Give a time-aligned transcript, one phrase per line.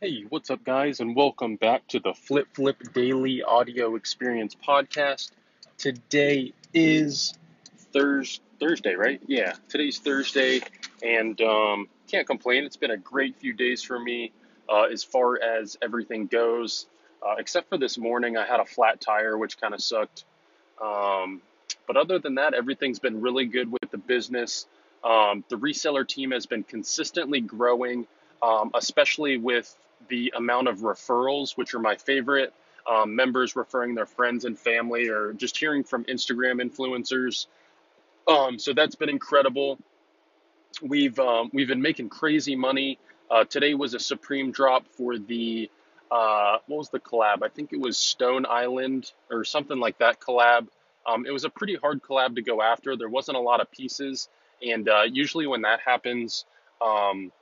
[0.00, 5.32] Hey, what's up, guys, and welcome back to the Flip Flip Daily Audio Experience Podcast.
[5.76, 7.34] Today is
[7.92, 9.20] Thurs Thursday, right?
[9.26, 10.60] Yeah, today's Thursday,
[11.02, 12.62] and um, can't complain.
[12.62, 14.30] It's been a great few days for me
[14.68, 16.86] uh, as far as everything goes,
[17.20, 18.36] uh, except for this morning.
[18.36, 20.26] I had a flat tire, which kind of sucked.
[20.80, 21.42] Um,
[21.88, 24.66] but other than that, everything's been really good with the business.
[25.02, 28.06] Um, the reseller team has been consistently growing,
[28.40, 29.76] um, especially with
[30.08, 32.52] the amount of referrals, which are my favorite.
[32.90, 37.46] Um, members referring their friends and family, or just hearing from Instagram influencers.
[38.26, 39.78] Um, so that's been incredible.
[40.82, 42.98] We've um, we've been making crazy money.
[43.30, 45.70] Uh, today was a supreme drop for the
[46.10, 47.42] uh, what was the collab?
[47.42, 50.68] I think it was Stone Island or something like that collab.
[51.06, 52.96] Um, it was a pretty hard collab to go after.
[52.96, 54.28] There wasn't a lot of pieces,
[54.62, 56.44] and uh, usually when that happens,
[56.80, 57.32] um,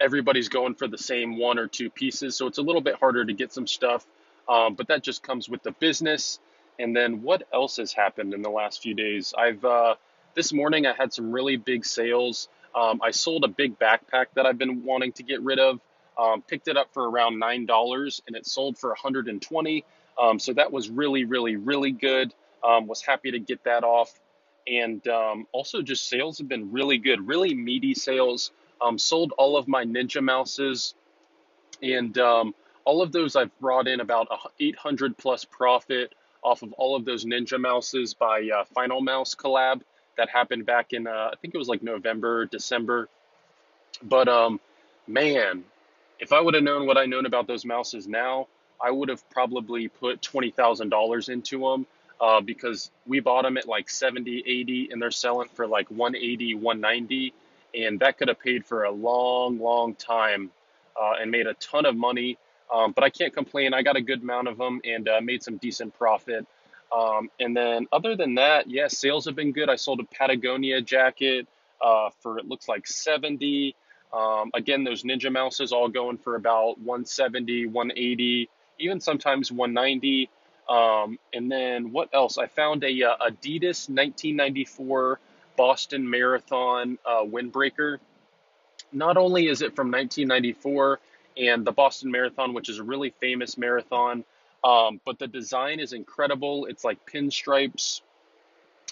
[0.00, 2.36] everybody's going for the same one or two pieces.
[2.36, 4.06] So it's a little bit harder to get some stuff,
[4.48, 6.40] um, but that just comes with the business.
[6.78, 9.34] And then what else has happened in the last few days?
[9.36, 9.96] I've uh,
[10.34, 12.48] this morning I had some really big sales.
[12.74, 15.80] Um, I sold a big backpack that I've been wanting to get rid of.
[16.18, 19.84] Um, picked it up for around nine dollars, and it sold for 120.
[20.20, 22.34] Um, so that was really, really, really good.
[22.62, 24.12] Um, was happy to get that off,
[24.66, 28.50] and um, also just sales have been really good, really meaty sales.
[28.80, 30.94] Um, sold all of my Ninja Mouses,
[31.82, 34.28] and um, all of those I've brought in about
[34.58, 39.82] 800 plus profit off of all of those Ninja Mouses by uh, Finalmouse collab
[40.16, 43.08] that happened back in uh, I think it was like November, December.
[44.02, 44.60] But um,
[45.06, 45.64] man,
[46.18, 48.48] if I would have known what I known about those mouses now,
[48.82, 51.86] I would have probably put twenty thousand dollars into them
[52.20, 56.54] uh, because we bought them at like 70, 80, and they're selling for like 180,
[56.54, 57.32] 190,
[57.74, 60.50] and that could have paid for a long, long time
[61.00, 62.38] uh, and made a ton of money.
[62.72, 63.74] Um, but I can't complain.
[63.74, 66.46] I got a good amount of them and uh, made some decent profit.
[66.96, 69.68] Um, and then other than that, yeah, sales have been good.
[69.68, 71.46] I sold a Patagonia jacket
[71.80, 73.74] uh, for it looks like 70.
[74.12, 78.48] Um, again, those Ninja Mouses all going for about 170, 180,
[78.78, 80.28] even sometimes 190.
[80.68, 82.38] Um, and then what else?
[82.38, 85.20] I found a uh, Adidas 1994
[85.56, 87.98] Boston Marathon uh, windbreaker.
[88.92, 91.00] Not only is it from 1994
[91.36, 94.24] and the Boston Marathon, which is a really famous marathon,
[94.64, 96.66] um, but the design is incredible.
[96.66, 98.02] It's like pinstripes,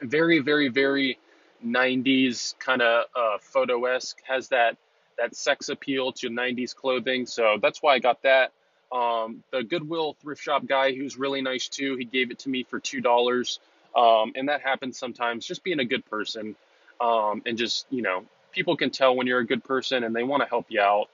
[0.00, 1.18] very, very, very
[1.64, 4.18] 90s kind of uh, photo esque.
[4.26, 4.76] Has that
[5.18, 7.24] that sex appeal to 90s clothing.
[7.26, 8.52] So that's why I got that.
[8.92, 12.64] Um, the Goodwill thrift shop guy, who's really nice too, he gave it to me
[12.64, 13.58] for two dollars.
[13.96, 15.46] Um, and that happens sometimes.
[15.46, 16.54] Just being a good person,
[17.00, 20.22] um, and just you know, people can tell when you're a good person and they
[20.22, 21.08] want to help you out,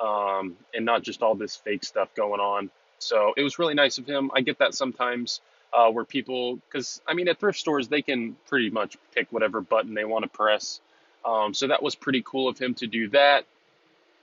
[0.00, 2.70] um, and not just all this fake stuff going on.
[3.00, 4.30] So it was really nice of him.
[4.34, 5.40] I get that sometimes.
[5.70, 9.60] Uh, where people, because I mean, at thrift stores, they can pretty much pick whatever
[9.60, 10.80] button they want to press.
[11.26, 13.44] Um, so that was pretty cool of him to do that.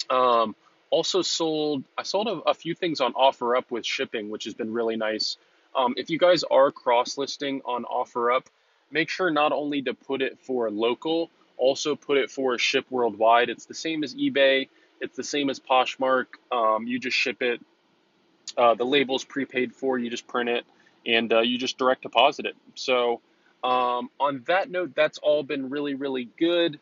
[0.10, 0.56] Um,
[0.90, 4.74] also sold, I sold a, a few things on OfferUp with shipping, which has been
[4.74, 5.38] really nice.
[5.76, 8.46] Um, if you guys are cross listing on OfferUp,
[8.92, 13.50] make sure not only to put it for local, also put it for ship worldwide.
[13.50, 14.70] It's the same as eBay.
[15.02, 16.26] It's the same as Poshmark.
[16.52, 17.62] Um, you just ship it.
[18.58, 19.98] Uh, the label's prepaid for.
[20.00, 20.66] You just print it,
[21.06, 22.56] and uh, you just direct deposit it.
[22.76, 23.22] So,
[23.64, 26.80] um, on that note, that's all been really, really good.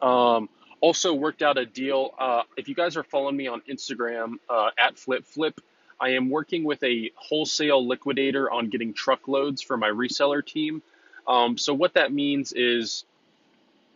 [0.00, 0.48] Um,
[0.80, 2.14] also worked out a deal.
[2.18, 5.60] Uh, if you guys are following me on Instagram uh, at Flip Flip,
[6.00, 10.82] I am working with a wholesale liquidator on getting truckloads for my reseller team.
[11.26, 13.04] Um, so what that means is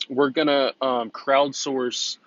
[0.09, 2.19] we're gonna um, crowdsource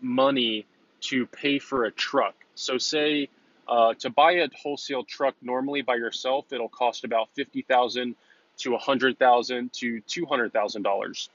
[0.00, 0.66] money
[1.02, 2.34] to pay for a truck.
[2.54, 3.28] So say
[3.66, 8.16] uh, to buy a wholesale truck normally by yourself, it'll cost about fifty thousand
[8.58, 11.28] to a hundred thousand to two hundred thousand dollars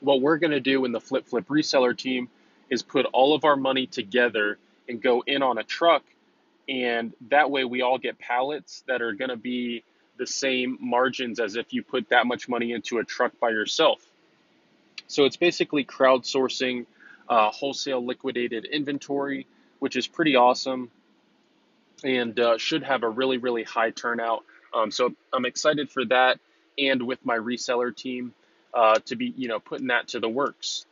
[0.00, 2.28] what we're to do in the Flip Flip reseller team
[2.70, 4.58] is put all of our money together
[4.88, 6.02] and go in on a truck.
[6.68, 9.84] And that way we all get pallets that are going to be
[10.18, 14.04] the same margins as if you put that much money into a truck by yourself.
[15.06, 16.86] So it's basically crowdsourcing
[17.28, 19.46] uh, wholesale liquidated inventory,
[19.78, 20.90] which is pretty awesome
[22.04, 24.44] and uh, should have a really, really high turnout.
[24.74, 26.38] Um, so I'm excited for that
[26.78, 28.34] and with my reseller team
[28.74, 30.84] uh, to be, you know, putting that to the works.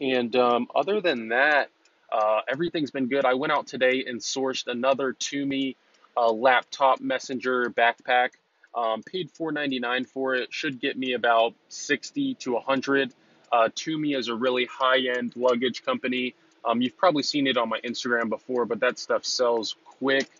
[0.00, 1.70] And um, other than that,
[2.14, 3.24] uh, everything's been good.
[3.24, 5.74] I went out today and sourced another Tumi
[6.16, 8.30] uh, laptop messenger backpack.
[8.72, 10.52] Um, paid $4.99 for it.
[10.52, 13.12] Should get me about 60 to 100.
[13.50, 16.36] Uh, Tumi is a really high-end luggage company.
[16.64, 20.30] Um, you've probably seen it on my Instagram before, but that stuff sells quick.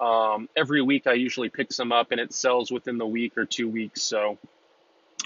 [0.00, 3.44] Um, every week, I usually pick some up, and it sells within the week or
[3.44, 4.02] two weeks.
[4.02, 4.36] So,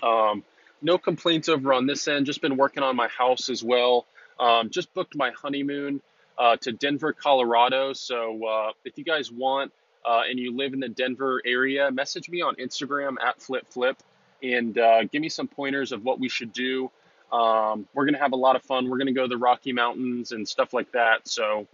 [0.02, 0.44] um,
[0.82, 2.26] no complaints over on this end.
[2.26, 4.06] Just been working on my house as well.
[4.38, 6.00] Um, just booked my honeymoon
[6.38, 7.92] uh, to Denver, Colorado.
[7.92, 9.72] So, uh, if you guys want
[10.04, 13.96] uh, and you live in the Denver area, message me on Instagram at FlipFlip
[14.42, 16.90] and uh, give me some pointers of what we should do.
[17.32, 18.88] Um, we're going to have a lot of fun.
[18.88, 21.26] We're going to go to the Rocky Mountains and stuff like that.
[21.26, 21.66] So,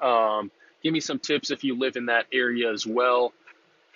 [0.00, 0.50] um,
[0.82, 3.32] give me some tips if you live in that area as well.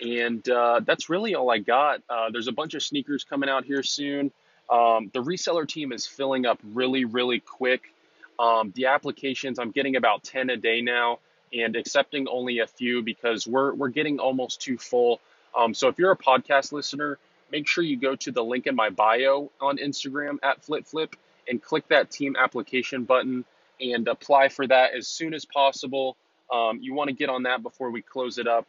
[0.01, 2.03] And uh, that's really all I got.
[2.09, 4.31] Uh, there's a bunch of sneakers coming out here soon.
[4.71, 7.93] Um, the reseller team is filling up really, really quick.
[8.39, 11.21] Um, the applications, I'm getting about 10 a day now
[11.53, 15.21] and accepting only a few because we're, we're getting almost too full.
[15.57, 17.19] Um, so if you're a podcast listener,
[17.51, 21.15] make sure you go to the link in my bio on Instagram at FlipFlip
[21.49, 23.45] and click that team application button
[23.81, 26.17] and apply for that as soon as possible.
[26.53, 28.67] Um, you want to get on that before we close it up.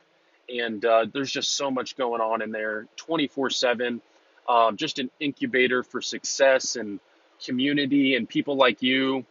[0.50, 4.02] And uh, there's just so much going on in there 24 7.
[4.48, 7.00] Um, just an incubator for success and
[7.44, 9.26] community and people like you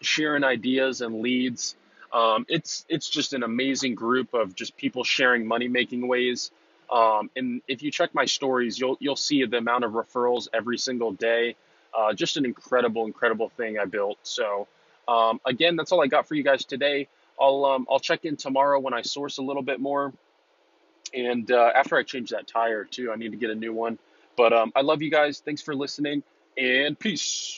[0.00, 1.76] sharing ideas and leads.
[2.12, 6.50] Um, it's it's just an amazing group of just people sharing money making ways.
[6.90, 10.78] Um, and if you check my stories, you'll you'll see the amount of referrals every
[10.78, 11.56] single day.
[11.96, 14.18] Uh, just an incredible, incredible thing I built.
[14.22, 14.66] So
[15.08, 17.08] um, again, that's all I got for you guys today.
[17.40, 20.12] I'll um, I'll check in tomorrow when I source a little bit more,
[21.14, 23.98] and uh, after I change that tire too, I need to get a new one.
[24.36, 25.40] But um, I love you guys.
[25.44, 26.22] Thanks for listening,
[26.56, 27.50] and peace.